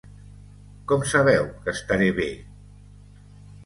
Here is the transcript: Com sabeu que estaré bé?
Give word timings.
Com 0.93 1.05
sabeu 1.13 1.47
que 1.69 1.77
estaré 1.79 2.11
bé? 2.25 2.29